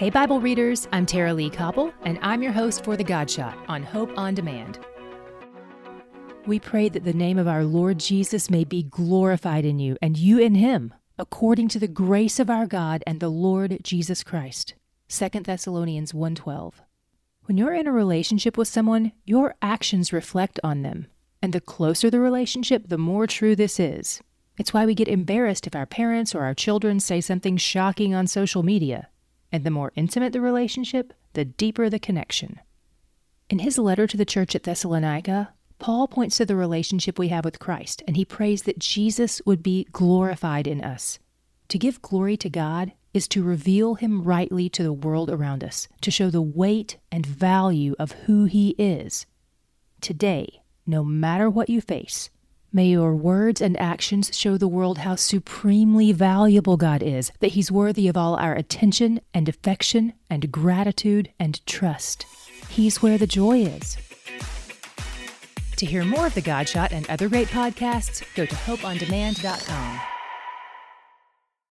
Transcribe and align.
Hey, 0.00 0.08
Bible 0.08 0.40
readers, 0.40 0.88
I'm 0.92 1.04
Tara-Leigh 1.04 1.50
Cobble, 1.50 1.92
and 2.06 2.18
I'm 2.22 2.42
your 2.42 2.52
host 2.52 2.84
for 2.84 2.96
The 2.96 3.04
God 3.04 3.30
Shot 3.30 3.58
on 3.68 3.82
Hope 3.82 4.10
on 4.16 4.34
Demand. 4.34 4.78
We 6.46 6.58
pray 6.58 6.88
that 6.88 7.04
the 7.04 7.12
name 7.12 7.36
of 7.36 7.46
our 7.46 7.64
Lord 7.64 7.98
Jesus 8.00 8.48
may 8.48 8.64
be 8.64 8.82
glorified 8.82 9.66
in 9.66 9.78
you 9.78 9.98
and 10.00 10.16
you 10.16 10.38
in 10.38 10.54
him, 10.54 10.94
according 11.18 11.68
to 11.68 11.78
the 11.78 11.86
grace 11.86 12.40
of 12.40 12.48
our 12.48 12.66
God 12.66 13.04
and 13.06 13.20
the 13.20 13.28
Lord 13.28 13.80
Jesus 13.82 14.24
Christ. 14.24 14.72
2 15.10 15.44
Thessalonians 15.44 16.14
1:12. 16.14 16.80
When 17.44 17.58
you're 17.58 17.74
in 17.74 17.86
a 17.86 17.92
relationship 17.92 18.56
with 18.56 18.68
someone, 18.68 19.12
your 19.26 19.54
actions 19.60 20.14
reflect 20.14 20.58
on 20.64 20.80
them. 20.80 21.08
And 21.42 21.52
the 21.52 21.60
closer 21.60 22.08
the 22.08 22.20
relationship, 22.20 22.88
the 22.88 22.96
more 22.96 23.26
true 23.26 23.54
this 23.54 23.78
is. 23.78 24.22
It's 24.56 24.72
why 24.72 24.86
we 24.86 24.94
get 24.94 25.08
embarrassed 25.08 25.66
if 25.66 25.76
our 25.76 25.84
parents 25.84 26.34
or 26.34 26.44
our 26.44 26.54
children 26.54 27.00
say 27.00 27.20
something 27.20 27.58
shocking 27.58 28.14
on 28.14 28.26
social 28.26 28.62
media. 28.62 29.08
And 29.52 29.64
the 29.64 29.70
more 29.70 29.92
intimate 29.96 30.32
the 30.32 30.40
relationship, 30.40 31.12
the 31.32 31.44
deeper 31.44 31.90
the 31.90 31.98
connection. 31.98 32.60
In 33.48 33.60
his 33.60 33.78
letter 33.78 34.06
to 34.06 34.16
the 34.16 34.24
church 34.24 34.54
at 34.54 34.62
Thessalonica, 34.62 35.52
Paul 35.80 36.08
points 36.08 36.36
to 36.36 36.46
the 36.46 36.56
relationship 36.56 37.18
we 37.18 37.28
have 37.28 37.44
with 37.44 37.58
Christ, 37.58 38.02
and 38.06 38.16
he 38.16 38.24
prays 38.24 38.62
that 38.62 38.78
Jesus 38.78 39.40
would 39.46 39.62
be 39.62 39.88
glorified 39.92 40.66
in 40.66 40.84
us. 40.84 41.18
To 41.68 41.78
give 41.78 42.02
glory 42.02 42.36
to 42.36 42.50
God 42.50 42.92
is 43.12 43.26
to 43.28 43.42
reveal 43.42 43.94
him 43.94 44.22
rightly 44.22 44.68
to 44.68 44.82
the 44.82 44.92
world 44.92 45.30
around 45.30 45.64
us, 45.64 45.88
to 46.02 46.10
show 46.10 46.30
the 46.30 46.42
weight 46.42 46.98
and 47.10 47.24
value 47.24 47.96
of 47.98 48.12
who 48.12 48.44
he 48.44 48.70
is. 48.78 49.26
Today, 50.00 50.62
no 50.86 51.02
matter 51.02 51.50
what 51.50 51.70
you 51.70 51.80
face, 51.80 52.30
may 52.72 52.86
your 52.86 53.14
words 53.14 53.60
and 53.60 53.78
actions 53.78 54.36
show 54.36 54.56
the 54.56 54.68
world 54.68 54.98
how 54.98 55.16
supremely 55.16 56.12
valuable 56.12 56.76
God 56.76 57.02
is, 57.02 57.32
that 57.40 57.52
he's 57.52 57.70
worthy 57.70 58.08
of 58.08 58.16
all 58.16 58.36
our 58.36 58.54
attention 58.54 59.20
and 59.34 59.48
affection 59.48 60.12
and 60.28 60.50
gratitude 60.50 61.30
and 61.38 61.64
trust. 61.66 62.26
He's 62.68 63.02
where 63.02 63.18
the 63.18 63.26
joy 63.26 63.62
is. 63.62 63.96
To 65.76 65.86
hear 65.86 66.04
more 66.04 66.26
of 66.26 66.34
The 66.34 66.42
God 66.42 66.68
Shot 66.68 66.92
and 66.92 67.08
other 67.08 67.28
great 67.28 67.48
podcasts, 67.48 68.22
go 68.34 68.44
to 68.44 68.54
hopeondemand.com. 68.54 69.99